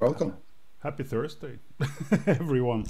[0.00, 0.38] Welcome.
[0.82, 1.58] Happy Thursday,
[2.26, 2.86] everyone.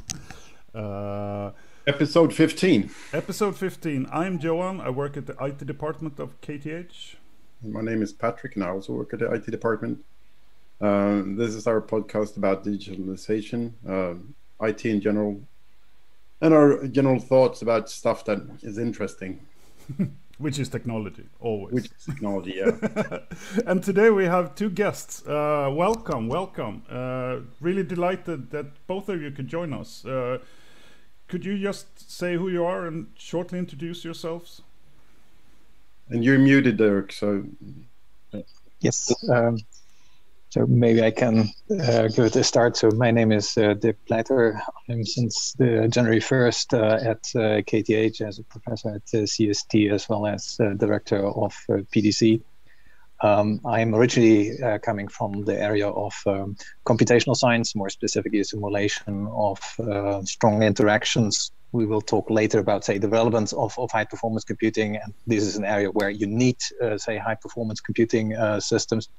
[0.72, 1.50] Uh,
[1.84, 2.88] episode 15.
[3.12, 4.06] Episode 15.
[4.12, 4.80] I'm Johan.
[4.80, 7.16] I work at the IT department of KTH.
[7.64, 10.04] My name is Patrick, and I also work at the IT department.
[10.80, 14.14] Uh, this is our podcast about digitalization, uh,
[14.64, 15.40] IT in general,
[16.40, 19.44] and our general thoughts about stuff that is interesting.
[20.40, 21.74] Which is technology, always.
[21.74, 23.18] Which is technology, yeah.
[23.66, 25.22] and today we have two guests.
[25.26, 26.82] Uh, welcome, welcome.
[26.88, 30.02] Uh, really delighted that both of you could join us.
[30.06, 30.38] Uh,
[31.28, 34.62] could you just say who you are and shortly introduce yourselves?
[36.08, 37.44] And you're muted, Dirk, so.
[38.80, 39.12] Yes.
[39.28, 39.58] Um,
[40.50, 42.76] so maybe I can uh, give it a start.
[42.76, 44.60] So my name is uh, Dirk Pleiter.
[44.88, 49.92] I'm since the January 1st uh, at uh, KTH as a professor at uh, CST
[49.92, 52.42] as well as uh, director of PDC.
[53.22, 59.60] Um, I'm originally coming from the area of um, computational science, more specifically simulation of
[60.26, 61.52] strong interactions.
[61.72, 64.96] We will talk later about, say, the relevance of, of high performance computing.
[64.96, 66.56] And this is an area where you need,
[66.96, 69.10] say, high performance computing systems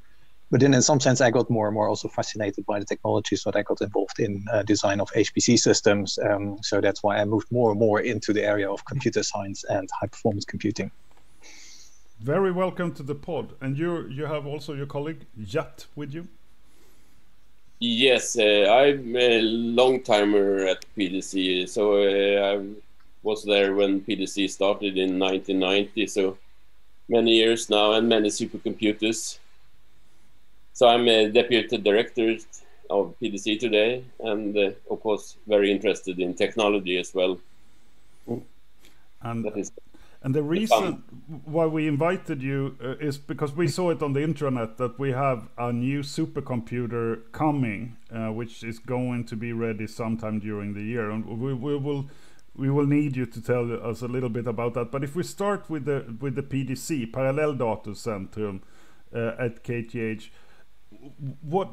[0.51, 3.37] but then in some sense, I got more and more also fascinated by the technology,
[3.37, 6.19] so I got involved in uh, design of HPC systems.
[6.29, 9.63] Um, so that's why I moved more and more into the area of computer science
[9.63, 10.91] and high performance computing.
[12.19, 16.27] Very welcome to the pod, and you you have also your colleague Gert with you.
[17.79, 22.65] Yes, uh, I'm a long timer at PDC, so uh, I
[23.23, 26.07] was there when PDC started in 1990.
[26.07, 26.37] So
[27.07, 29.39] many years now, and many supercomputers.
[30.73, 32.37] So I'm a deputy director
[32.89, 37.39] of PDC today, and uh, of course very interested in technology as well.
[39.23, 39.45] And,
[40.23, 41.03] and the reason
[41.45, 45.11] why we invited you uh, is because we saw it on the intranet that we
[45.11, 50.81] have a new supercomputer coming, uh, which is going to be ready sometime during the
[50.81, 52.09] year, and we, we will
[52.55, 54.91] we will need you to tell us a little bit about that.
[54.91, 58.59] But if we start with the with the PDC, Parallel Data Center
[59.13, 60.29] uh, at KTH,
[61.41, 61.69] what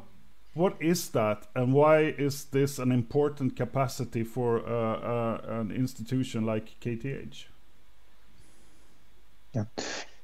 [0.54, 6.44] what is that and why is this an important capacity for uh, uh, an institution
[6.44, 7.44] like KTH?
[9.54, 9.64] Yeah,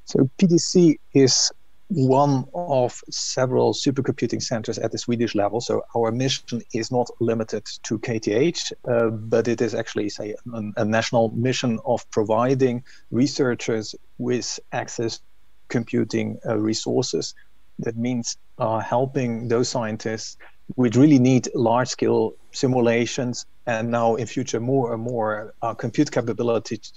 [0.05, 1.53] so PDC is
[1.89, 5.61] one of several supercomputing centers at the Swedish level.
[5.61, 10.63] So our mission is not limited to KTH, uh, but it is actually, say, a,
[10.79, 15.21] a national mission of providing researchers with access
[15.69, 17.35] computing uh, resources
[17.79, 20.37] that means uh, helping those scientists
[20.77, 26.11] which really need large scale simulations and now in future more and more uh, compute
[26.11, 26.93] capabilities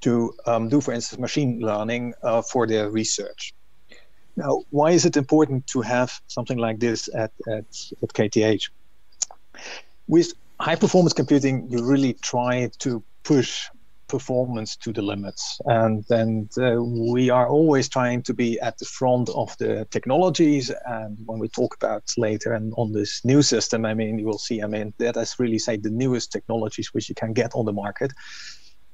[0.00, 3.54] to um, do, for instance, machine learning uh, for their research.
[4.36, 7.64] Now, why is it important to have something like this at, at,
[8.02, 8.68] at KTH?
[10.08, 13.68] With high performance computing, you really try to push
[14.08, 15.60] performance to the limits.
[15.66, 20.70] And then uh, we are always trying to be at the front of the technologies.
[20.86, 24.38] And when we talk about later and on this new system, I mean, you will
[24.38, 27.64] see, I mean, that is really say the newest technologies which you can get on
[27.64, 28.12] the market.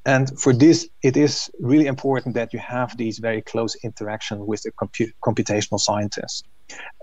[0.06, 4.62] And for this, it is really important that you have these very close interaction with
[4.62, 6.42] the compu- computational scientists.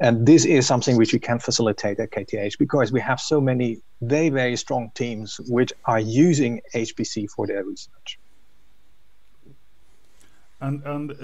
[0.01, 3.81] And this is something which we can facilitate at KTH because we have so many
[4.01, 8.19] very, very strong teams which are using HPC for their research.
[10.61, 11.15] And, and uh,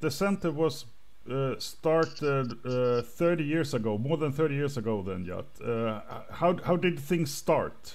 [0.00, 0.86] the center was
[1.30, 5.46] uh, started uh, 30 years ago, more than 30 years ago then, Gert.
[5.62, 6.00] Uh,
[6.30, 7.94] how, how did things start?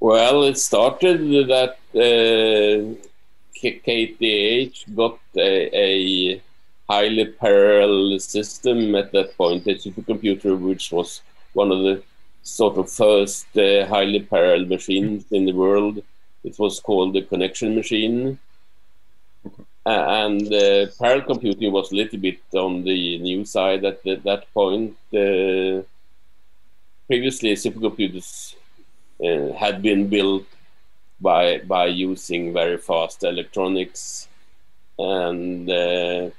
[0.00, 2.94] Well, it started that uh,
[3.56, 6.42] KTH got a, a,
[6.88, 11.22] highly parallel system at that point, a supercomputer, which was
[11.52, 12.02] one of the
[12.42, 16.02] sort of first uh, highly parallel machines in the world.
[16.44, 18.38] It was called the connection machine.
[19.86, 24.52] and uh, parallel computing was a little bit on the new side at the, that
[24.52, 24.96] point.
[25.12, 25.82] Uh,
[27.06, 28.54] previously, supercomputers
[29.24, 30.44] uh, had been built
[31.20, 34.28] by by using very fast electronics
[34.98, 36.30] and uh,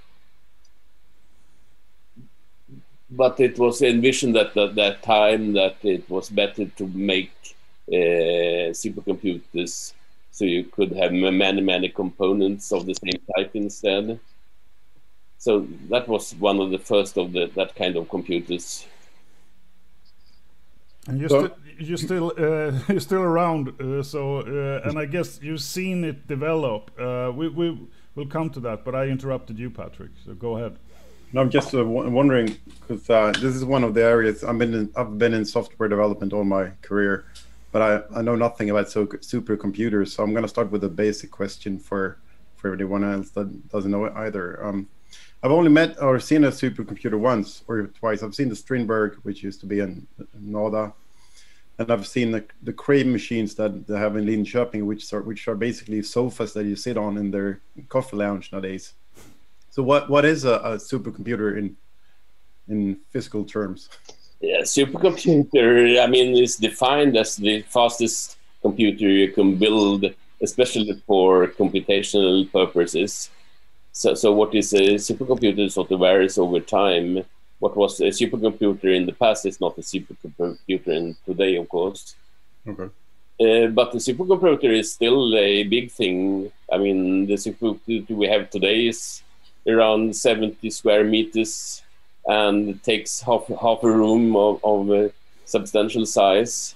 [3.16, 7.56] but it was envisioned at that, that time that it was better to make
[7.90, 9.94] uh, supercomputers
[10.32, 14.20] so you could have many many components of the same type instead
[15.38, 18.86] so that was one of the first of the that kind of computers
[21.08, 25.40] and you're, so, you're still uh, you're still around, uh, so uh, and I guess
[25.42, 26.92] you've seen it develop.
[27.00, 27.78] Uh, we we
[28.16, 30.12] will come to that, but I interrupted you, Patrick.
[30.26, 30.78] So go ahead.
[31.34, 34.92] I'm just uh, wondering because uh, this is one of the areas I've been in,
[34.96, 37.26] I've been in software development all my career,
[37.72, 40.10] but I, I know nothing about so, supercomputers.
[40.10, 42.20] So I'm going to start with a basic question for
[42.56, 44.66] for anyone else that doesn't know it either.
[44.66, 44.88] Um,
[45.44, 48.24] I've only met or seen a supercomputer once or twice.
[48.24, 50.08] I've seen the Strindberg, which used to be in
[50.40, 50.94] NODA,
[51.78, 55.48] and I've seen the, the Cray machines that they have in Linköping, which are which
[55.48, 58.94] are basically sofas that you sit on in their coffee lounge nowadays.
[59.76, 61.76] So what what is a, a supercomputer in
[62.70, 63.90] in physical terms?
[64.40, 66.02] Yeah, supercomputer.
[66.02, 70.06] I mean, is defined as the fastest computer you can build,
[70.42, 73.30] especially for computational purposes.
[73.92, 77.26] So, so what is a supercomputer sort of varies over time.
[77.60, 82.16] What was a supercomputer in the past is not a supercomputer in today, of course.
[82.66, 82.90] Okay.
[83.44, 86.50] Uh, but the supercomputer is still a big thing.
[86.72, 89.22] I mean, the supercomputer we have today is
[89.68, 91.82] around 70 square meters
[92.28, 95.10] and takes half half a room of, of uh,
[95.46, 96.76] substantial size.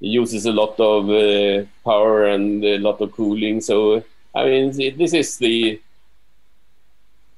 [0.00, 3.60] It uses a lot of uh, power and a lot of cooling.
[3.60, 4.02] So
[4.34, 5.80] I mean, this is the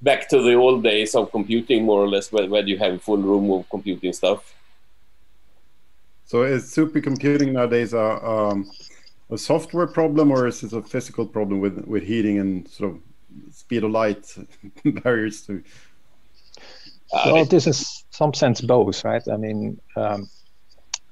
[0.00, 2.98] back to the old days of computing, more or less, where, where you have a
[2.98, 4.54] full room of computing stuff.
[6.26, 8.70] So is supercomputing nowadays a, um,
[9.30, 13.00] a software problem, or is it a physical problem with with heating and sort of
[13.64, 14.24] speed of light
[14.84, 15.62] barriers to?
[17.12, 19.22] Uh, well, this is some sense both, right?
[19.32, 20.28] I mean, um,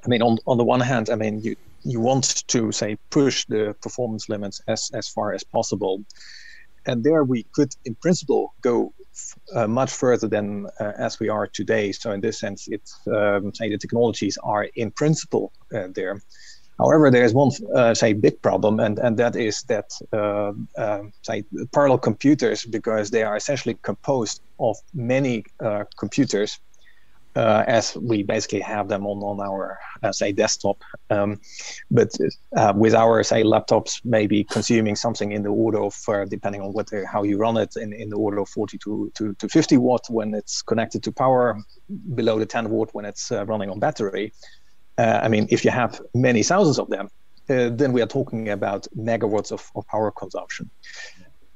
[0.04, 3.46] I mean, on on the one hand, I mean, you you want to say push
[3.46, 6.04] the performance limits as as far as possible,
[6.86, 8.92] and there we could, in principle, go
[9.54, 11.92] uh, much further than uh, as we are today.
[11.92, 16.20] So in this sense, it's um, say the technologies are in principle uh, there.
[16.78, 21.12] However, there is one uh, say big problem, and and that is that uh, um,
[21.22, 26.58] say parallel computers, because they are essentially composed of many uh, computers
[27.34, 30.82] uh, as we basically have them on on our uh, say desktop.
[31.10, 31.40] Um,
[31.90, 32.10] but
[32.56, 36.72] uh, with our say laptops, maybe consuming something in the order of uh, depending on
[36.72, 39.76] what how you run it in, in the order of 40 to, to, to 50
[39.78, 41.56] watt when it's connected to power,
[42.14, 44.32] below the 10 watt when it's uh, running on battery.
[44.98, 47.08] Uh, I mean, if you have many thousands of them,
[47.46, 50.70] then we are talking about megawatts of, of power consumption,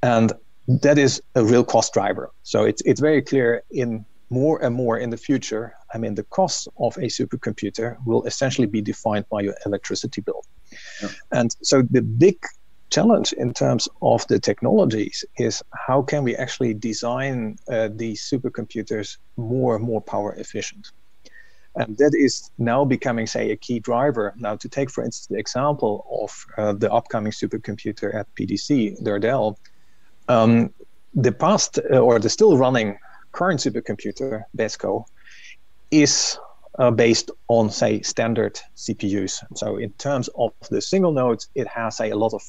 [0.03, 0.33] and
[0.67, 2.31] that is a real cost driver.
[2.43, 6.23] So it's it's very clear in more and more in the future, I mean, the
[6.23, 10.43] cost of a supercomputer will essentially be defined by your electricity bill.
[11.01, 11.09] Yeah.
[11.31, 12.37] And so the big
[12.89, 19.17] challenge in terms of the technologies is how can we actually design uh, these supercomputers
[19.37, 20.91] more and more power efficient?
[21.75, 24.33] And that is now becoming, say, a key driver.
[24.37, 29.57] Now, to take, for instance, the example of uh, the upcoming supercomputer at PDC, Dardel,
[30.27, 30.73] um,
[31.13, 32.97] the past uh, or the still running
[33.31, 35.05] current supercomputer, Beskow,
[35.91, 36.37] is
[36.79, 39.43] uh, based on, say, standard CPUs.
[39.55, 42.41] So in terms of the single nodes, it has, say, a lot of,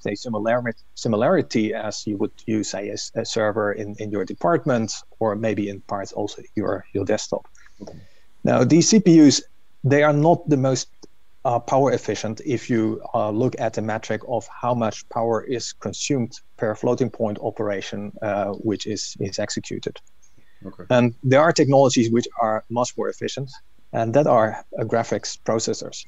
[0.00, 4.92] say, similarity, similarity as you would use, say, a, a server in, in your department
[5.20, 7.46] or maybe in parts also your, your desktop.
[7.80, 7.98] Okay.
[8.44, 9.42] Now, these CPUs,
[9.84, 10.88] they are not the most
[11.44, 15.72] uh, power efficient if you uh, look at the metric of how much power is
[15.72, 20.00] consumed per floating point operation, uh, which is, is executed.
[20.64, 20.84] Okay.
[20.90, 23.50] And there are technologies which are much more efficient,
[23.92, 26.06] and that are uh, graphics processors.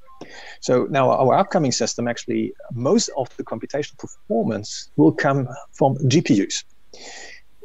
[0.60, 6.64] So now our upcoming system, actually, most of the computational performance will come from GPUs.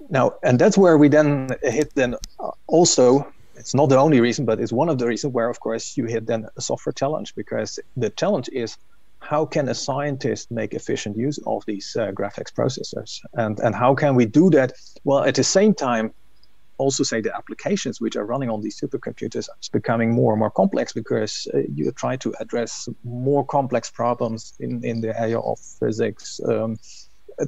[0.09, 4.45] Now, and that's where we then hit then uh, also it's not the only reason,
[4.45, 7.35] but it's one of the reasons where, of course, you hit then a software challenge
[7.35, 8.77] because the challenge is
[9.19, 13.93] how can a scientist make efficient use of these uh, graphics processors, and and how
[13.93, 14.71] can we do that?
[15.03, 16.13] Well, at the same time,
[16.77, 20.51] also say the applications which are running on these supercomputers is becoming more and more
[20.51, 25.59] complex because uh, you try to address more complex problems in, in the area of
[25.59, 26.77] physics, um,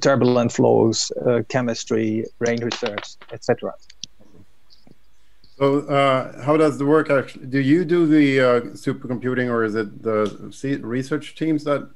[0.02, 3.74] turbulent flows, uh, chemistry, brain research, etc.
[5.62, 7.46] So, uh, how does the work actually?
[7.46, 10.26] Do you do the uh, supercomputing, or is it the
[10.82, 11.88] research teams that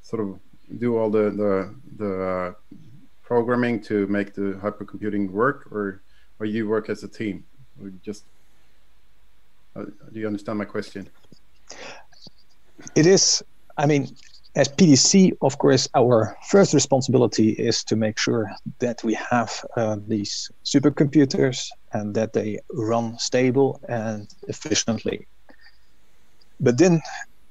[0.00, 0.40] sort of
[0.78, 2.52] do all the the, the uh,
[3.22, 6.00] programming to make the hypercomputing work, or
[6.40, 7.44] or you work as a team?
[7.82, 8.24] Or just
[9.76, 11.06] uh, do you understand my question?
[12.96, 13.44] It is.
[13.76, 14.08] I mean,
[14.54, 19.96] as PDC, of course, our first responsibility is to make sure that we have uh,
[20.06, 25.26] these supercomputers and that they run stable and efficiently.
[26.60, 27.00] But then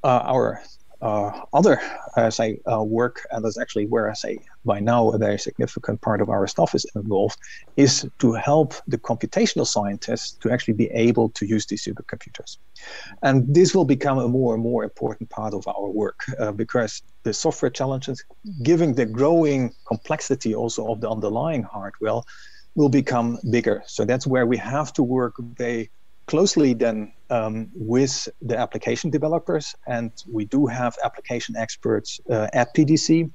[0.04, 0.62] uh, our
[1.02, 1.82] other,
[2.16, 6.02] uh, say, uh, work, and that's actually where I say by now a very significant
[6.02, 7.38] part of our staff is involved,
[7.76, 12.58] is to help the computational scientists to actually be able to use these supercomputers.
[13.24, 17.02] And this will become a more and more important part of our work uh, because
[17.24, 18.24] the software challenges,
[18.64, 22.22] given the growing complexity also of the underlying hardware,
[22.76, 23.84] will become bigger.
[23.86, 25.90] So that's where we have to work very
[26.28, 32.76] closely then um, with the application developers, and we do have application experts uh, at
[32.76, 33.32] PDC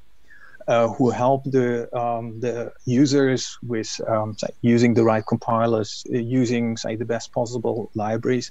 [0.69, 6.76] uh, who help the um, the users with um, using the right compilers, uh, using
[6.76, 8.50] say the best possible libraries.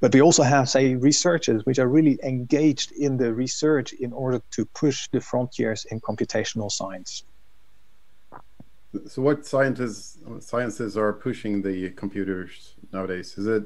[0.00, 4.40] But we also have say researchers which are really engaged in the research in order
[4.52, 7.24] to push the frontiers in computational science.
[9.08, 13.36] So, what scientists sciences are pushing the computers nowadays?
[13.38, 13.64] Is it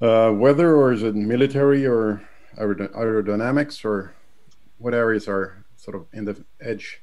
[0.00, 2.22] uh, weather, or is it military, or
[2.58, 4.14] aerodynamics, or
[4.78, 7.00] what areas are sort of in the edge?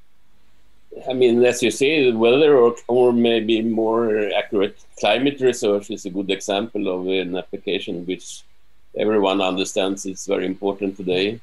[1.07, 6.09] I mean, as you say, weather or, or maybe more accurate climate research is a
[6.09, 8.41] good example of an application which
[8.97, 11.39] everyone understands is very important today.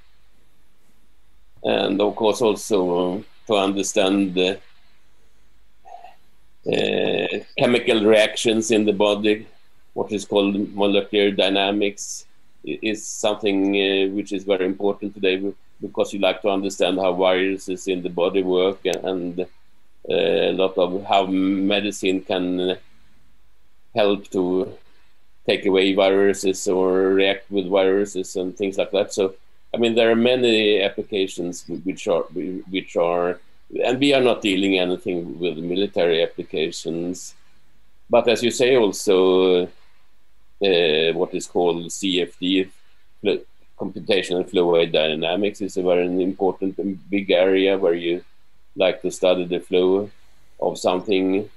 [1.63, 4.59] And of course, also to understand the
[6.67, 9.47] uh, chemical reactions in the body,
[9.97, 12.27] what is called molecular dynamics,
[12.63, 15.37] is something uh, which is very important today
[15.81, 19.47] because you like to understand how viruses in the body work and, uh,
[20.51, 22.77] a lot of how medicine can
[23.95, 24.43] help to
[25.49, 26.89] take away viruses or
[27.21, 29.15] react with viruses and things like that.
[29.15, 29.35] So,
[29.75, 32.25] I mean, there are many applications which are
[32.77, 33.41] which are
[33.85, 37.35] and we are not dealing anything with military applications.
[38.09, 39.69] But as you say, also
[40.63, 42.71] uh, what is called CFD,
[43.79, 48.25] computational fluid dynamics, is a very important and big area where you
[48.75, 50.11] like to study the flow
[50.61, 51.49] of something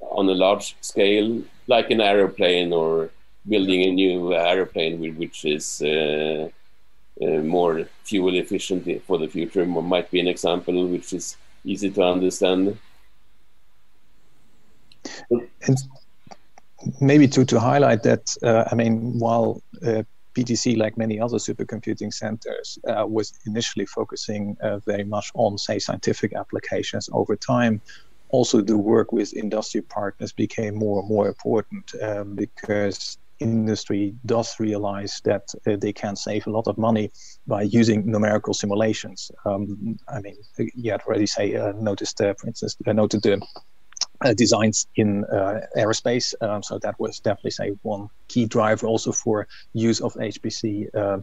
[0.00, 3.10] on a large scale, like an aeroplane or
[3.48, 6.48] building a new aeroplane, which is uh,
[7.22, 12.02] uh, more fuel efficient for the future might be an example which is easy to
[12.02, 12.78] understand.
[15.30, 15.78] And
[17.00, 20.02] maybe to, to highlight that, uh, I mean, while uh,
[20.34, 25.78] PDC, like many other supercomputing centers, uh, was initially focusing uh, very much on, say,
[25.78, 27.80] scientific applications over time.
[28.28, 34.58] Also, the work with industry partners became more and more important um, because industry does
[34.58, 37.10] realize that uh, they can save a lot of money
[37.46, 39.30] by using numerical simulations.
[39.44, 40.36] Um, I mean,
[40.74, 43.40] you had already say uh, noticed, uh, for instance, I noted the
[44.24, 46.34] uh, designs in uh, aerospace.
[46.40, 51.18] Um, so that was definitely say one key driver also for use of HPC uh,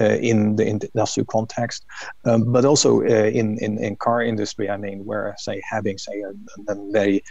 [0.00, 1.84] uh, in the industrial context,
[2.24, 4.68] um, but also uh, in, in in car industry.
[4.70, 7.22] I mean, where say having say a, a very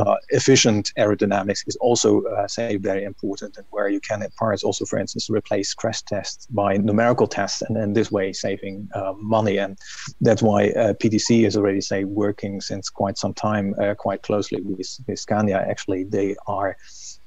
[0.00, 4.62] uh, efficient aerodynamics is also, uh, say, very important, and where you can at parts
[4.62, 9.12] also, for instance, replace crash tests by numerical tests, and in this way saving uh,
[9.16, 9.58] money.
[9.58, 9.78] And
[10.20, 14.60] that's why uh, PDC is already, say, working since quite some time, uh, quite closely
[14.62, 15.58] with, with Scania.
[15.72, 16.76] Actually, they are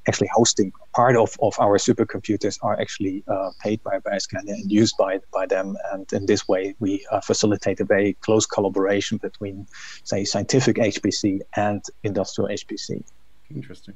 [0.08, 4.96] actually hosting part of, of our supercomputers are actually uh, paid by, Scania and used
[4.98, 5.78] by, by them.
[5.92, 9.68] And in this way, we uh, facilitate a very close collaboration between,
[10.04, 13.04] say, scientific HPC and industrial HPC.
[13.54, 13.96] Interesting.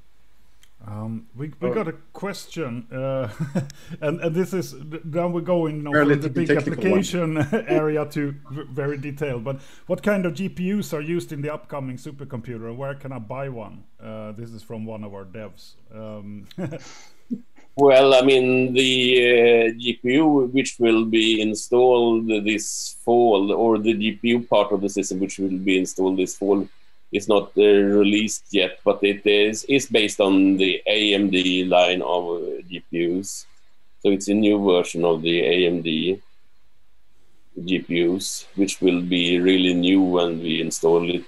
[0.88, 1.74] Um, we we oh.
[1.74, 3.29] got a question, uh,
[4.01, 8.34] and and this is then we're going from the big application area to
[8.72, 9.44] very detailed.
[9.44, 13.20] But what kind of GPUs are used in the upcoming supercomputer, and where can I
[13.20, 13.84] buy one?
[14.01, 15.74] Uh, this is from one of our devs.
[15.94, 16.48] Um,
[17.75, 24.48] well, I mean the uh, GPU which will be installed this fall, or the GPU
[24.48, 26.65] part of the system which will be installed this fall
[27.11, 32.23] is not uh, released yet, but it is is based on the AMD line of
[32.25, 33.45] uh, GPUs.
[34.01, 36.21] So it's a new version of the AMD
[37.59, 41.25] GPUs, which will be really new when we install it,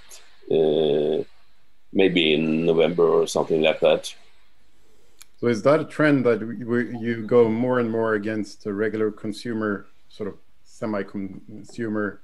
[0.51, 1.23] uh,
[1.91, 4.13] maybe in November or something like that.
[5.39, 9.87] So is that a trend that you go more and more against the regular consumer,
[10.09, 12.21] sort of semi-consumer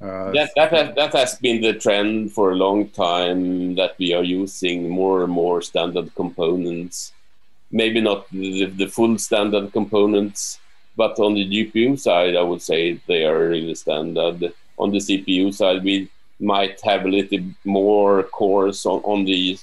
[0.00, 4.12] uh, that that has, that has been the trend for a long time that we
[4.12, 7.12] are using more and more standard components.
[7.70, 10.60] Maybe not the, the full standard components,
[10.96, 14.52] but on the GPU side, I would say they are really standard.
[14.78, 19.58] On the CPU side, we might have a little more cores on, on the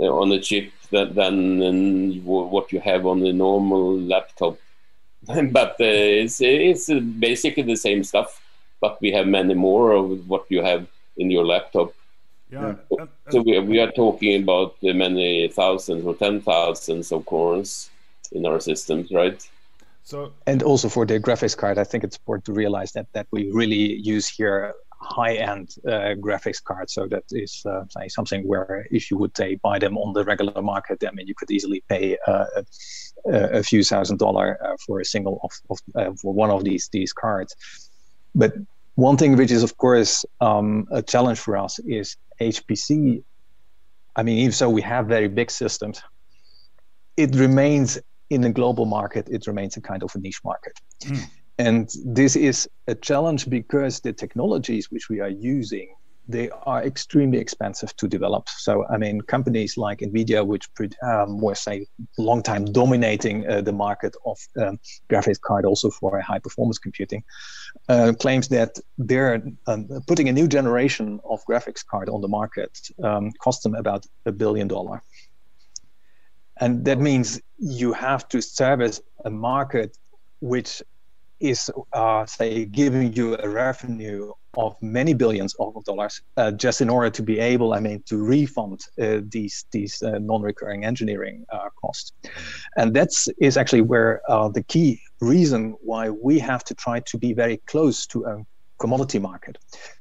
[0.00, 1.14] uh, on the chip than,
[1.58, 4.58] than what you have on the normal laptop
[5.52, 8.42] but uh, it's it's basically the same stuff,
[8.80, 11.92] but we have many more of what you have in your laptop.
[12.50, 12.74] Yeah.
[12.90, 13.06] yeah.
[13.30, 17.90] So we we are talking about many thousands or ten thousands of cores
[18.32, 19.40] in our systems, right?
[20.02, 23.26] So and also for the graphics card, I think it's important to realize that that
[23.32, 26.94] we really use here high-end uh, graphics cards.
[26.94, 30.24] So that is uh, say something where if you would say buy them on the
[30.24, 32.46] regular market, I mean you could easily pay uh,
[33.26, 36.64] a, a, few thousand dollar uh, for a single of, of uh, for one of
[36.64, 37.54] these these cards.
[38.34, 38.54] But
[38.94, 43.22] one thing which is of course um, a challenge for us is HPC.
[44.16, 46.00] I mean, even so, we have very big systems.
[47.16, 47.98] It remains
[48.30, 50.80] in the global market, it remains a kind of a niche market.
[51.04, 51.24] Mm.
[51.58, 55.94] And this is a challenge because the technologies which we are using,
[56.26, 58.48] they are extremely expensive to develop.
[58.48, 60.68] So, I mean, companies like NVIDIA, which
[61.02, 61.86] um, were, say,
[62.18, 64.78] long time dominating uh, the market of um,
[65.10, 67.22] graphics card also for high performance computing,
[67.88, 72.78] uh, claims that they're um, putting a new generation of graphics card on the market
[73.02, 75.02] um, cost them about a billion dollar.
[76.60, 79.96] And that means you have to service a market
[80.40, 80.82] which
[81.50, 86.88] is, uh, say, giving you a revenue of many billions of dollars uh, just in
[86.88, 91.68] order to be able, I mean, to refund uh, these these uh, non-recurring engineering uh,
[91.80, 92.12] costs,
[92.76, 97.18] and that's is actually where uh, the key reason why we have to try to
[97.18, 98.34] be very close to a
[98.78, 99.56] commodity market.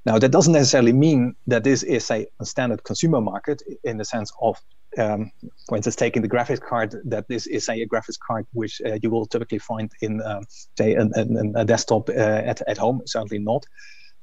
[0.05, 4.05] Now, that doesn't necessarily mean that this is a, a standard consumer market in the
[4.05, 4.57] sense of
[4.97, 5.31] um,
[5.67, 8.97] for instance, taking the graphics card, that this is a, a graphics card which uh,
[9.01, 10.43] you will typically find in, um,
[10.77, 13.01] say, an, an, a desktop uh, at, at home.
[13.05, 13.65] Certainly not.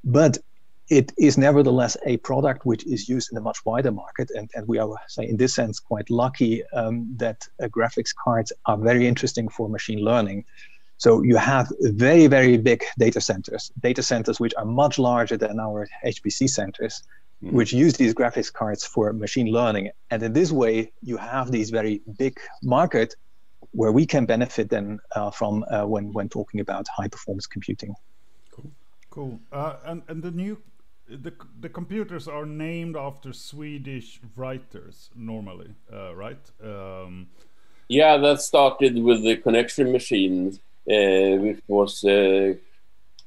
[0.05, 0.39] But
[0.89, 4.31] it is nevertheless a product which is used in a much wider market.
[4.35, 8.53] And, and we are, say, in this sense, quite lucky um, that uh, graphics cards
[8.67, 10.45] are very interesting for machine learning.
[10.97, 15.59] So you have very, very big data centers, data centers which are much larger than
[15.59, 17.03] our HPC centers
[17.42, 17.52] mm.
[17.52, 19.90] which use these graphics cards for machine learning.
[20.11, 23.16] And in this way, you have these very big market
[23.73, 27.94] where we can benefit then uh, from uh, when when talking about high performance computing.
[28.50, 28.71] Cool,
[29.10, 29.41] cool.
[29.52, 30.58] Uh, and and the new
[31.08, 36.50] the the computers are named after Swedish writers normally, uh, right?
[36.62, 37.28] Um,
[37.88, 42.54] yeah, that started with the connection machine, uh, which was uh,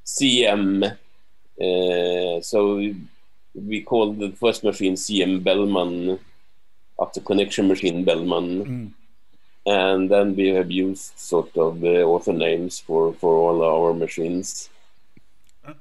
[0.05, 0.97] CM.
[2.41, 2.93] so
[3.53, 6.19] we called the first machine CM Bellman
[6.99, 8.65] after connection machine Bellman.
[8.65, 8.91] Mm.
[9.65, 14.69] And then we have used sort of the author names for, for all our machines.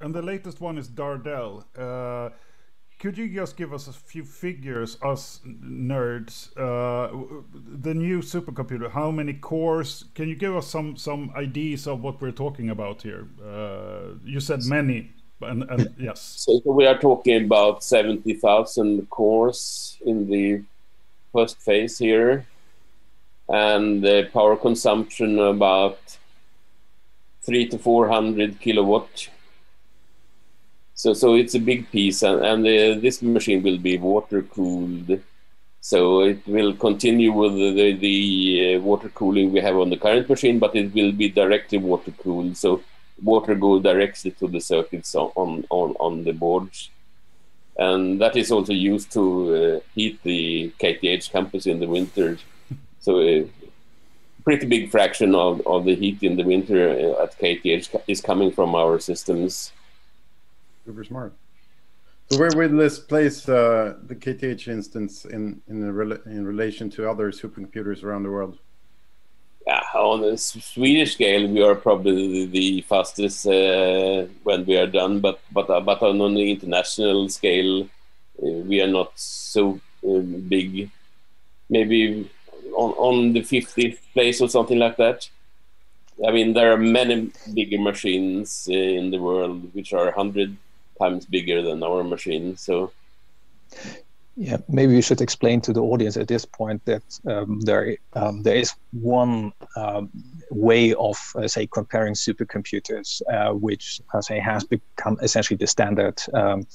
[0.00, 1.64] And the latest one is Dardel.
[1.76, 2.30] Uh,
[3.00, 6.56] could you just give us a few figures, us nerds?
[6.56, 10.04] Uh, the new supercomputer, how many cores?
[10.14, 13.26] Can you give us some some ideas of what we're talking about here?
[13.44, 15.10] Uh, you said many.
[15.42, 16.20] And, and yes.
[16.20, 20.62] So, so, we are talking about 70,000 cores in the
[21.32, 22.46] first phase here.
[23.48, 25.98] And the power consumption about
[27.42, 29.28] three to 400 kilowatt.
[30.94, 35.20] So, so it's a big piece, and, and uh, this machine will be water cooled.
[35.80, 39.96] So it will continue with the, the, the uh, water cooling we have on the
[39.96, 42.56] current machine, but it will be directly water cooled.
[42.56, 42.82] So
[43.22, 46.90] water go directly to the circuits on, on, on the boards.
[47.76, 52.38] And that is also used to uh, heat the KTH campus in the winter.
[53.00, 53.48] So a
[54.44, 58.52] pretty big fraction of, of the heat in the winter uh, at KTH is coming
[58.52, 59.72] from our systems.
[60.84, 61.32] Super smart.
[62.30, 65.82] So where will this place uh, the KTH instance in in,
[66.26, 68.58] in relation to other supercomputers around the world?
[69.66, 75.20] Yeah, on a Swedish scale, we are probably the fastest uh, when we are done,
[75.20, 80.90] but but uh, but on the international scale, uh, we are not so uh, big.
[81.70, 82.28] Maybe
[82.76, 85.28] on on the 50th place or something like that.
[86.26, 90.56] I mean, there are many bigger machines in the world which are hundred
[90.98, 92.56] times bigger than our machine.
[92.56, 92.92] So
[94.36, 98.42] yeah, maybe we should explain to the audience at this point that um, there um,
[98.42, 100.10] there is one um,
[100.50, 106.18] way of uh, say comparing supercomputers, uh, which uh, say has become essentially the standard,
[106.32, 106.66] um,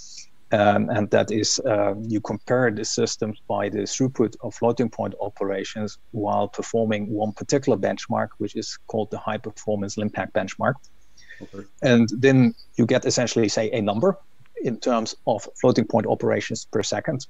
[0.52, 5.16] um, and that is uh, you compare the systems by the throughput of floating point
[5.20, 10.76] operations while performing one particular benchmark, which is called the high performance LINPACK benchmark.
[11.42, 11.66] Okay.
[11.82, 14.18] And then you get essentially say a number
[14.64, 17.28] in terms of floating point operations per second.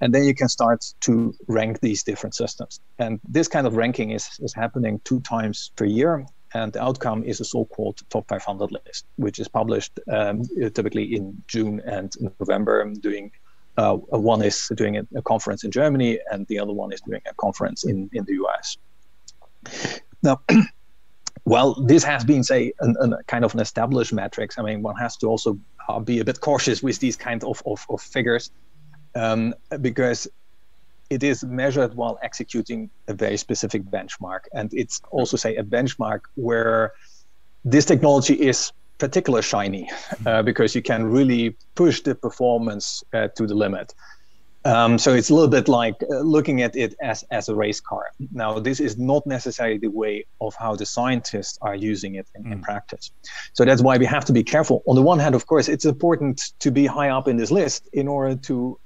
[0.00, 2.80] And then you can start to rank these different systems.
[2.98, 6.26] And this kind of ranking is, is happening two times per year.
[6.54, 10.42] and the outcome is a so-called top 500 list, which is published um,
[10.74, 12.84] typically in June and November.
[13.00, 13.32] Doing
[13.76, 17.34] uh, one is doing a, conference in Germany, and the other one is doing a
[17.34, 18.76] conference in in the US.
[20.22, 20.40] Now.
[21.44, 24.58] well, this has been, say, an, an, kind of an established metrics.
[24.58, 27.62] I mean, one has to also uh, be a bit cautious with these kind of,
[27.66, 28.50] of, of figures
[29.14, 30.28] um, because
[31.10, 34.40] it is measured while executing a very specific benchmark.
[34.54, 36.92] And it's also, say, a benchmark where
[37.64, 39.90] this technology is particularly shiny
[40.26, 43.94] uh, because you can really push the performance uh, to the limit.
[44.64, 47.80] Um, so it's a little bit like uh, looking at it as, as a race
[47.80, 48.12] car.
[48.32, 52.44] Now, this is not necessarily the way of how the scientists are using it in,
[52.44, 52.52] mm.
[52.52, 53.10] in, practice.
[53.54, 54.82] So that's why we have to be careful.
[54.86, 57.88] On the one hand, of course, it's important to be high up in this list
[57.92, 58.78] in order to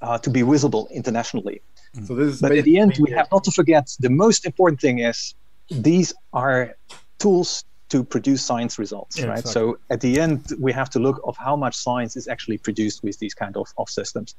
[0.00, 1.60] uh, to be visible internationally.
[1.96, 2.06] Mm.
[2.06, 4.98] So this but at the end, we have not to forget the most important thing
[4.98, 5.34] is
[5.70, 6.76] these are
[7.18, 9.38] tools to produce science results, yeah, right?
[9.38, 9.52] Exactly.
[9.52, 13.02] So at the end, we have to look of how much science is actually produced
[13.02, 14.34] with these kind of, of systems,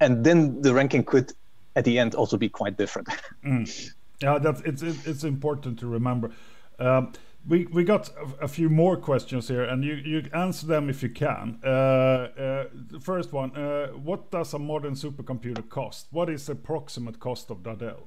[0.00, 1.32] and then the ranking could,
[1.76, 3.08] at the end, also be quite different.
[3.44, 3.92] Mm.
[4.22, 6.30] Yeah, that's it's it's important to remember.
[6.78, 7.12] Um,
[7.48, 11.02] we we got a, a, few more questions here, and you you answer them if
[11.02, 11.58] you can.
[11.64, 16.08] Uh, uh, the first one: uh, What does a modern supercomputer cost?
[16.10, 18.02] What is the approximate cost of Dardel?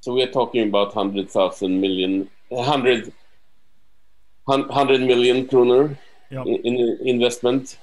[0.00, 3.12] So we are talking about hundred thousand million, hundred,
[4.48, 5.96] hundred million kroner
[6.30, 6.46] yep.
[6.46, 7.78] in, in investment.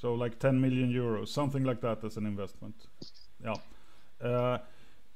[0.00, 2.74] So like ten million euros, something like that as an investment.
[3.42, 3.54] Yeah.
[4.22, 4.58] Uh,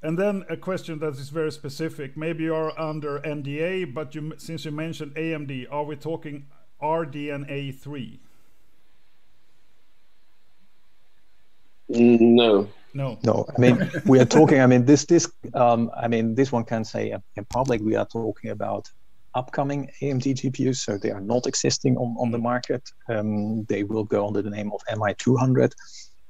[0.03, 2.17] and then a question that is very specific.
[2.17, 6.47] Maybe you're under NDA, but you, since you mentioned AMD, are we talking
[6.83, 8.21] RDNA 3?
[11.91, 12.69] No.
[12.95, 13.19] No.
[13.23, 13.47] No.
[13.55, 14.61] I mean, we are talking.
[14.61, 17.81] I mean, this this um, I mean, this one can say in public.
[17.83, 18.91] We are talking about
[19.35, 22.83] upcoming AMD GPUs, so they are not existing on on the market.
[23.09, 25.73] Um, they will go under the name of MI200.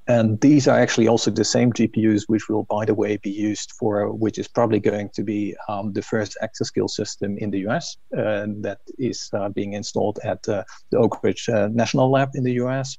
[0.09, 3.71] And these are actually also the same GPUs, which will, by the way, be used
[3.79, 7.97] for, which is probably going to be um, the first exascale system in the US
[8.19, 12.43] uh, that is uh, being installed at uh, the Oak Ridge uh, National Lab in
[12.43, 12.99] the US.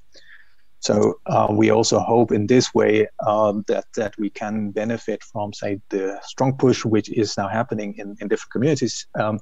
[0.80, 5.54] So uh, we also hope in this way um, that that we can benefit from,
[5.54, 9.06] say, the strong push which is now happening in, in different communities.
[9.20, 9.40] Um,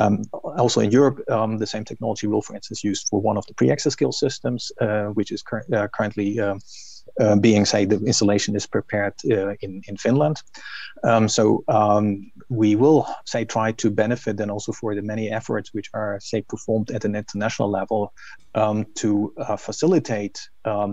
[0.00, 3.46] um, also in Europe, um, the same technology will, for instance, used for one of
[3.46, 6.60] the pre-exascale systems, uh, which is cur- uh, currently um,
[7.20, 10.42] uh, being say the installation is prepared uh, in in Finland.
[11.04, 15.72] Um, so um, we will say try to benefit and also for the many efforts
[15.72, 18.12] which are say performed at an international level
[18.54, 20.38] um, to uh, facilitate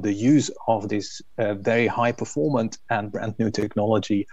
[0.01, 4.25] the use of this uh, very high performant and brand new technology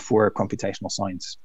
[0.00, 1.36] for computational science.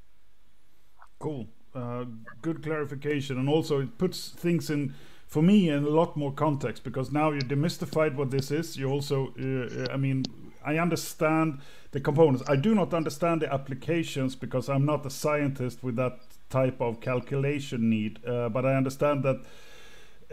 [1.20, 1.48] Cool.
[1.76, 2.06] Uh,
[2.42, 4.94] good clarification, and also it puts things in
[5.26, 8.78] for me in a lot more context because now you demystified what this is.
[8.78, 10.24] You also, uh, I mean,
[10.64, 11.60] I understand
[11.92, 12.44] the components.
[12.48, 16.20] I do not understand the applications because I'm not a scientist with that
[16.52, 18.24] type of calculation need.
[18.24, 19.44] Uh, but I understand that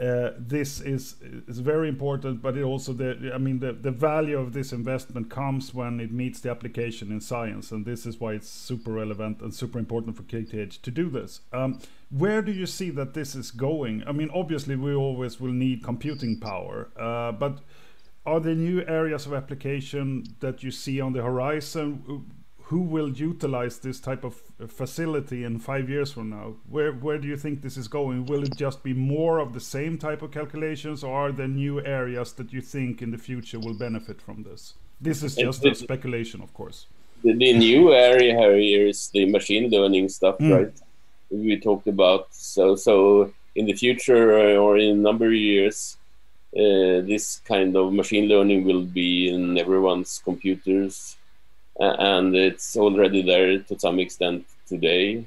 [0.00, 4.38] uh, this is is very important, but it also the I mean the the value
[4.38, 8.32] of this investment comes when it meets the application in science, and this is why
[8.32, 11.42] it's super relevant and super important for KTH to do this.
[11.52, 14.02] Um, where do you see that this is going?
[14.06, 17.58] I mean, obviously we always will need computing power, uh, but
[18.24, 22.24] are there new areas of application that you see on the horizon?
[22.70, 24.34] Who will utilize this type of
[24.68, 26.54] facility in five years from now?
[26.68, 28.26] Where where do you think this is going?
[28.26, 31.84] Will it just be more of the same type of calculations, or are there new
[31.84, 34.74] areas that you think in the future will benefit from this?
[35.00, 36.86] This is just a speculation, of course.
[37.24, 40.56] The, the, new area here is the machine learning stuff, mm.
[40.56, 40.74] right?
[41.30, 42.28] We talked about.
[42.30, 45.96] So so in the future uh, or in a number of years,
[46.54, 51.16] uh, this kind of machine learning will be in everyone's computers
[51.80, 55.26] and it's already there to some extent today.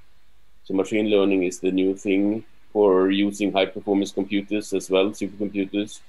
[0.65, 5.99] So machine learning is the new thing for using high performance computers as well, supercomputers.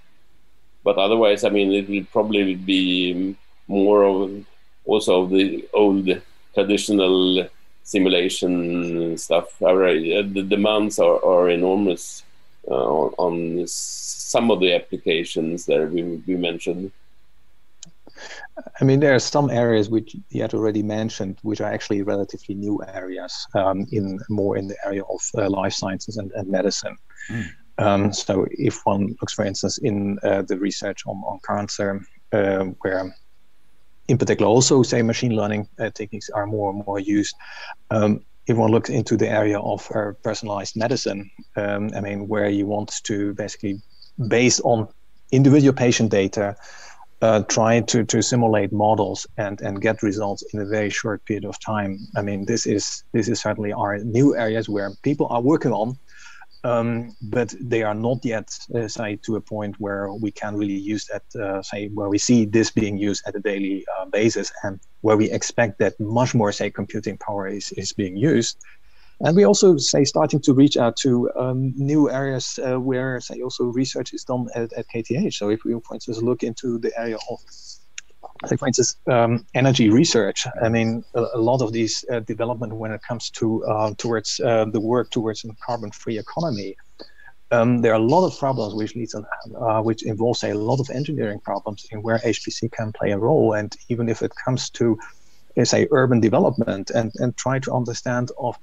[0.83, 3.37] But otherwise, I mean, it will probably be
[3.69, 4.45] more of
[4.85, 6.09] also of the old
[6.53, 7.49] traditional
[7.83, 9.59] simulation stuff.
[9.59, 12.23] The demands are, are enormous
[12.69, 16.91] uh, on, some of the applications that we, we mentioned.
[18.81, 22.55] I mean, there are some areas which you had already mentioned, which are actually relatively
[22.55, 26.97] new areas um, in more in the area of uh, life sciences and, and medicine.
[27.31, 27.47] Mm.
[27.79, 32.65] Um, so, if one looks, for instance, in uh, the research on, on cancer, uh,
[32.83, 33.15] where
[34.09, 37.35] in particular also say machine learning uh, techniques are more and more used,
[37.91, 42.49] um, if one looks into the area of uh, personalized medicine, um, I mean, where
[42.49, 43.81] you want to basically,
[44.29, 44.89] based on
[45.33, 46.57] individual patient data,
[47.25, 51.47] uh, try to, to simulate models and, and get results in a very short period
[51.47, 51.99] of time.
[52.19, 55.97] I mean, this is this is certainly our new areas where people are working on,
[56.65, 60.81] um, but they are not yet, uh, say, to a point where we can really
[60.95, 64.53] use that, uh, say, where we see this being used at a daily uh, basis
[64.63, 68.59] and where we expect that much more, say, computing power is, is being used.
[69.21, 73.41] And we also say starting to reach out to um, new areas uh, where, say,
[73.41, 75.35] also research is done at, at KTH.
[75.35, 77.41] So if we, for instance, look into the area of
[78.43, 80.47] like for instance, um, energy research.
[80.63, 84.41] I mean, a, a lot of these uh, development when it comes to uh, towards
[84.41, 86.77] uh, the work towards a carbon-free economy.
[87.51, 90.91] Um, there are a lot of problems which leads uh, which involves a lot of
[90.91, 93.53] engineering problems in where HPC can play a role.
[93.53, 94.99] And even if it comes to,
[95.63, 98.59] say, urban development, and and try to understand of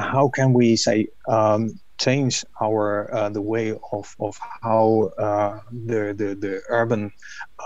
[0.00, 6.14] how can we say um, change our uh, the way of, of how uh, the,
[6.16, 7.12] the, the urban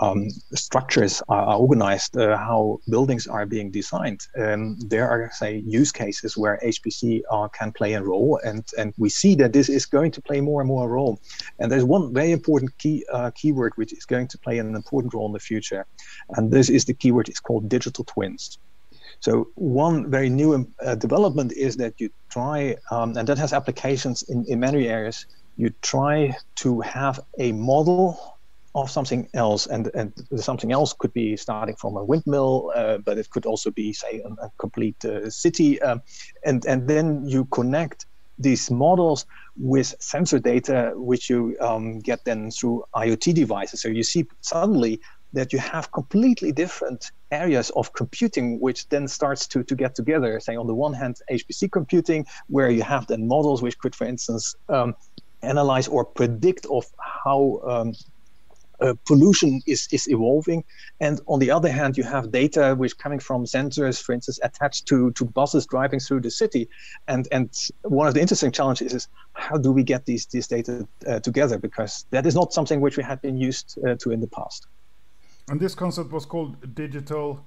[0.01, 4.27] um, structures are, organized, uh, how buildings are being designed.
[4.37, 8.93] Um, there are say use cases where HPC uh, can play a role, and and
[8.97, 11.19] we see that this is going to play more and more a role.
[11.59, 15.13] And there's one very important key uh, keyword which is going to play an important
[15.13, 15.85] role in the future,
[16.35, 18.59] and this is the keyword is called digital twins.
[19.19, 24.17] So one very new uh, development is that you try, um, and that has applications
[24.23, 25.25] in, in many areas,
[25.61, 28.05] you try to have a model
[28.73, 30.11] of something else, and, and
[30.49, 34.21] something else could be starting from a windmill, uh, but it could also be, say,
[34.27, 36.01] a, a complete uh, city, um,
[36.43, 38.05] and and then you connect
[38.37, 43.81] these models with sensor data, which you um, get then through IoT devices.
[43.81, 44.99] So you see suddenly
[45.31, 50.39] that you have completely different areas of computing which then starts to, to get together.
[50.39, 54.05] Say on the one hand hpc computing where you have then models which could for
[54.05, 54.95] instance um,
[55.41, 57.93] analyze or predict of how um,
[58.81, 60.61] uh, pollution is, is evolving.
[60.99, 64.85] And on the other hand you have data which coming from sensors for instance attached
[64.87, 66.67] to, to buses driving through the city.
[67.07, 67.49] And and
[67.83, 71.57] one of the interesting challenges is how do we get these these data uh, together?
[71.57, 74.67] Because that is not something which we had been used uh, to in the past
[75.49, 77.45] and this concept was called digital.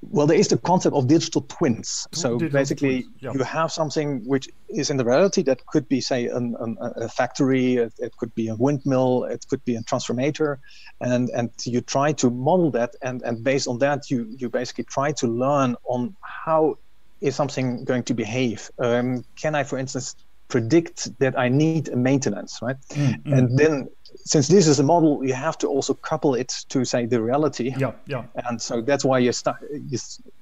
[0.00, 2.06] Well, there is the concept of digital twins.
[2.12, 3.16] So digital basically, twins.
[3.20, 3.32] Yeah.
[3.32, 7.08] you have something which is in the reality that could be, say, an, an, a
[7.08, 10.58] factory, it, it, could be a windmill, it could be a transformator,
[11.00, 14.84] and and you try to model that, and and based on that, you you basically
[14.84, 16.78] try to learn on how
[17.20, 18.70] is something going to behave.
[18.78, 20.14] Um, can I, for instance,
[20.48, 22.76] predict that I need a maintenance, right?
[22.90, 23.32] Mm-hmm.
[23.32, 23.88] And then
[24.24, 27.74] since this is a model, you have to also couple it to say the reality.
[27.76, 28.24] Yeah, yeah.
[28.46, 29.62] And so that's why you start.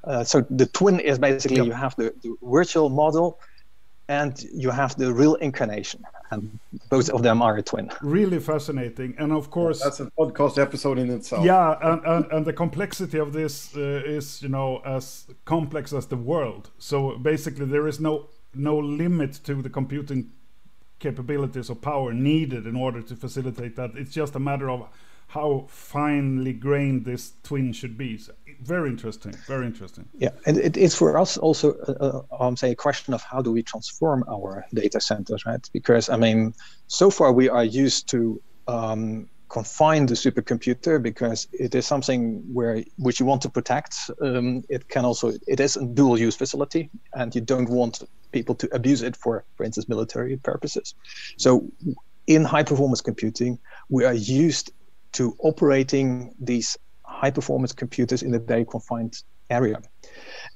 [0.05, 1.65] Uh, so the twin is basically yeah.
[1.65, 3.41] you have the, the, virtual model,
[4.09, 7.91] and you have the real incarnation, and both of them are a twin.
[8.03, 11.45] Really fascinating, and of course that's a podcast episode in itself.
[11.45, 16.07] Yeah, and and, and the complexity of this uh, is you know as complex as
[16.07, 16.71] the world.
[16.79, 20.33] So basically, there is no no limit to the computing
[20.99, 23.91] capabilities or power needed in order to facilitate that.
[23.95, 24.89] It's just a matter of
[25.29, 28.17] how finely grained this twin should be.
[28.17, 29.33] So very interesting.
[29.47, 30.09] Very interesting.
[30.19, 33.43] Yeah, and it is for us also, uh, uh, um, say, a question of how
[33.43, 35.69] do we transform our data centers, right?
[35.73, 36.55] Because I mean,
[36.87, 42.83] so far we are used to um, confine the supercomputer because it is something where
[42.99, 44.11] which you want to protect.
[44.23, 48.55] Um, it can also it is a dual use facility, and you don't want people
[48.57, 50.95] to abuse it for, for instance, military purposes.
[51.37, 51.71] So,
[52.27, 53.59] in high performance computing,
[53.89, 54.73] we are used
[55.13, 59.81] to operating these high performance computers in a very confined area.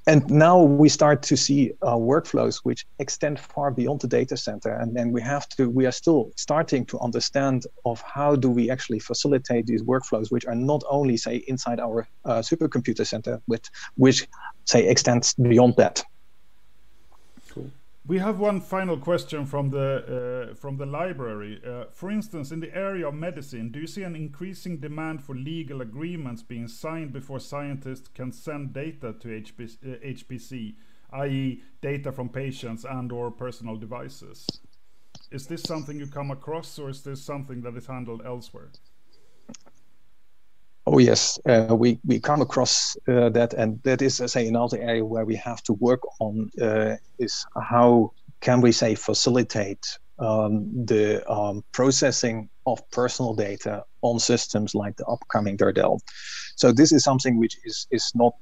[0.06, 4.72] And now we start to see uh, workflows which extend far beyond the data center.
[4.74, 8.70] And then we have to, we are still starting to understand of how do we
[8.70, 13.68] actually facilitate these workflows, which are not only say inside our uh, supercomputer center, but
[13.96, 14.26] which
[14.64, 16.02] say extends beyond that.
[18.10, 21.60] We have one final question from the uh, from the library.
[21.64, 25.36] Uh, for instance, in the area of medicine, do you see an increasing demand for
[25.36, 30.74] legal agreements being signed before scientists can send data to HPC, uh, HPC
[31.22, 34.44] i.e., data from patients and/or personal devices?
[35.30, 38.72] Is this something you come across, or is this something that is handled elsewhere?
[40.92, 44.76] Oh yes, uh, we we come across uh, that, and that is, uh, say, another
[44.82, 49.86] area where we have to work on uh, is how can we say facilitate
[50.18, 56.00] um, the um, processing of personal data on systems like the upcoming Dardel.
[56.56, 58.34] So this is something which is is not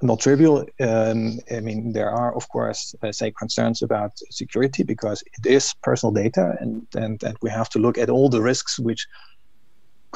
[0.00, 0.64] not trivial.
[0.78, 5.74] Um, I mean, there are, of course, uh, say concerns about security because it is
[5.82, 9.08] personal data, and, and and we have to look at all the risks which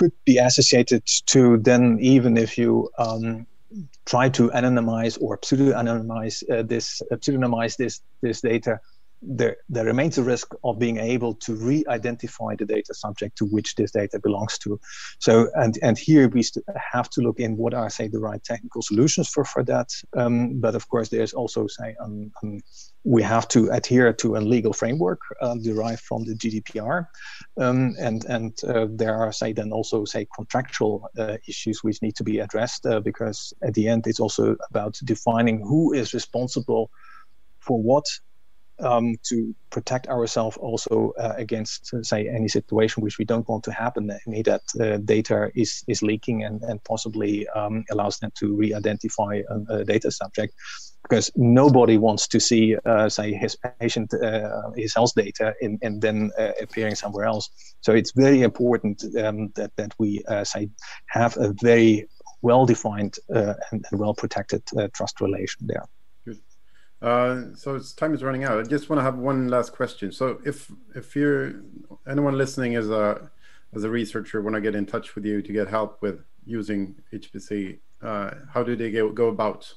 [0.01, 3.47] could be associated to then even if you um,
[4.07, 8.81] try to anonymize or pseudo-anonymize uh, this uh, pseudonymize this this data
[9.23, 13.75] there, there remains a risk of being able to re-identify the data subject to which
[13.75, 14.81] this data belongs to.
[15.19, 16.45] So, and, and here we
[16.93, 19.91] have to look in what are, say, the right technical solutions for, for that.
[20.17, 22.61] Um, but of course, there's also, say, um, um,
[23.05, 27.07] we have to adhere to a legal framework uh, derived from the GDPR.
[27.59, 32.17] Um, and and uh, there are, say, then also, say, contractual uh, issues which need
[32.17, 36.91] to be addressed uh, because at the end, it's also about defining who is responsible
[37.61, 38.07] for what
[38.83, 43.65] um, to protect ourselves also uh, against, uh, say, any situation which we don't want
[43.65, 48.31] to happen, any that uh, data is, is leaking and, and possibly um, allows them
[48.37, 50.55] to re-identify a, a, data subject.
[51.03, 56.01] Because nobody wants to see, uh, say, his patient, uh, his health data in, and
[56.01, 57.49] then uh, appearing somewhere else.
[57.81, 60.69] So it's very important um, that, that we, say,
[61.07, 62.07] have a very
[62.43, 64.63] well-defined and, and well-protected
[64.93, 65.85] trust relation there.
[67.03, 68.59] Uh, so it's time is running out.
[68.59, 70.13] I just want to have one last question.
[70.13, 71.55] So if if you're
[72.07, 73.31] anyone listening as a
[73.75, 76.95] as a researcher want to get in touch with you to get help with using
[77.13, 79.73] HPC, uh, how do they go, go about?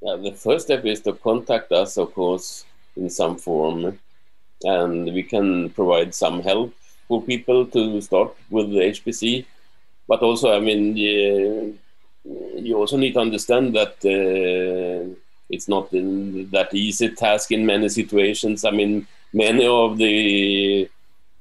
[0.00, 2.64] The first step is to contact us, of course,
[2.96, 3.98] in some form,
[4.62, 6.72] and we can provide some help
[7.08, 9.44] for people to start with the HPC.
[10.06, 11.78] But also, I mean, you,
[12.24, 13.94] you also need to understand that.
[14.04, 15.14] Uh,
[15.50, 18.64] it's not that easy task in many situations.
[18.64, 20.88] I mean, many of the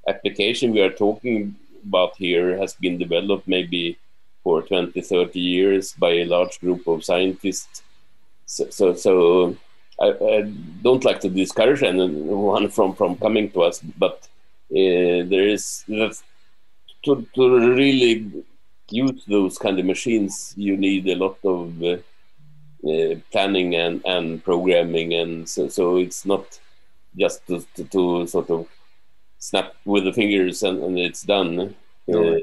[0.08, 3.98] application we are talking about here has been developed maybe
[4.44, 7.84] for 20, 30 years by a large group of scientists.
[8.46, 9.58] So, so, so
[10.00, 14.28] I, I, don't like to discourage anyone from, from coming to us, but
[14.72, 18.46] uh, there is to, to really
[18.90, 21.98] use those kind of machines, you need a lot of uh,
[23.32, 26.60] planning and, and programming and so, so it's not
[27.18, 28.68] just to, to, to, sort of
[29.40, 31.76] snap with the fingers and, and it's done.
[32.12, 32.36] Uh,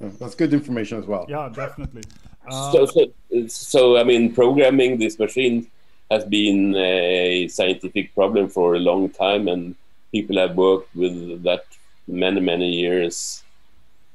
[0.18, 1.26] that's good information as well.
[1.28, 2.02] Yeah definitely.
[2.50, 2.72] Uh...
[2.72, 5.70] so, so, so i mean programming this machine
[6.10, 9.74] has been a scientific problem for a long time and
[10.12, 11.64] people have worked with that
[12.06, 13.42] many many years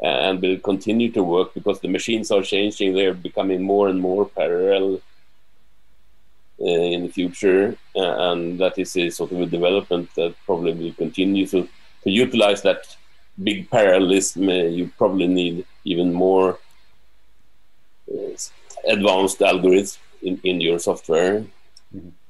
[0.04, 2.94] and will continue to work because the machines are changing.
[2.94, 5.02] They're becoming more and more parallel
[6.62, 10.74] uh, in the future, uh, and that is a sort of a development that probably
[10.74, 11.46] will continue.
[11.46, 11.68] So
[12.04, 12.96] to utilize that
[13.42, 16.60] big parallelism, uh, you probably need even more
[18.14, 18.36] uh,
[18.88, 21.46] advanced algorithms in, in your software.
[21.96, 22.23] Mm -hmm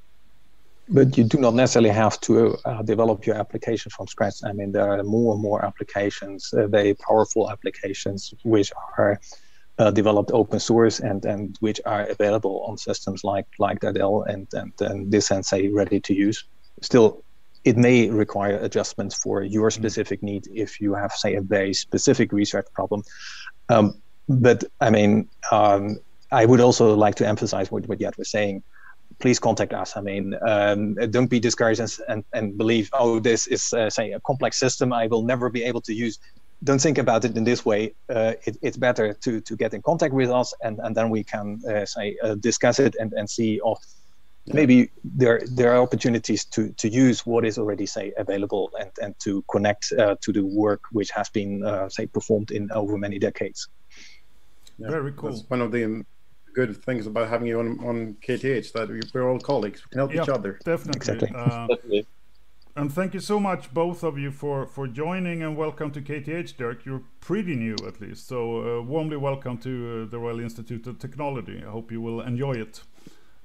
[0.93, 4.35] but you do not necessarily have to uh, develop your application from scratch.
[4.45, 9.19] I mean, there are more and more applications, uh, very powerful applications, which are
[9.79, 14.47] uh, developed open source and, and which are available on systems like like Dardel and
[14.53, 16.45] and, and this and say ready to use.
[16.81, 17.23] Still,
[17.63, 19.81] it may require adjustments for your mm-hmm.
[19.81, 23.01] specific need if you have say a very specific research problem.
[23.69, 23.95] Um,
[24.29, 25.97] but I mean, um,
[26.31, 28.61] I would also like to emphasize what, what Gert was saying
[29.19, 29.95] please contact us.
[29.97, 34.11] I mean, um, don't be discouraged and, and, and, believe, oh, this is, uh, say,
[34.11, 36.19] a complex system I will never be able to use.
[36.63, 37.93] Don't think about it in this way.
[38.09, 41.23] Uh, it, it's better to, to get in contact with us and, and then we
[41.23, 43.77] can, uh, say, uh, discuss it and, and see oh,
[44.45, 44.55] yeah.
[44.55, 49.19] maybe there, there are opportunities to, to use what is already, say, available and, and
[49.19, 53.19] to connect uh, to the work which has been, uh, say, performed in over many
[53.19, 53.67] decades.
[54.77, 55.31] Yeah, Very cool.
[55.31, 56.03] That's one of the
[56.53, 59.83] good things about having you on, on KTH that we're all colleagues.
[59.83, 60.59] We can help each other.
[60.63, 60.97] Definitely.
[60.97, 61.31] Exactly.
[61.35, 61.67] Uh,
[62.75, 66.57] and thank you so much, both of you, for, for joining and welcome to KTH,
[66.57, 66.85] Dirk.
[66.85, 68.27] You're pretty new, at least.
[68.27, 71.61] So, uh, warmly welcome to uh, the Royal Institute of Technology.
[71.63, 72.81] I hope you will enjoy it.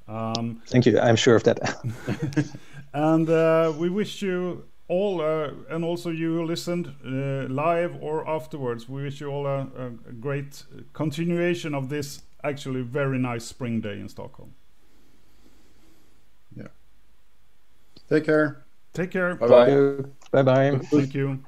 [0.06, 0.98] Um, thank you.
[0.98, 1.58] I'm sure of that.
[2.94, 8.26] and uh, we wish you all, uh, and also you who listened uh, live or
[8.26, 13.80] afterwards, we wish you all a, a great continuation of this actually very nice spring
[13.80, 14.54] day in Stockholm.
[16.56, 16.68] Yeah.
[18.08, 18.64] Take care.
[18.92, 19.34] Take care.
[19.34, 20.08] Bye bye.
[20.30, 20.78] Bye bye.
[20.78, 21.44] Thank you.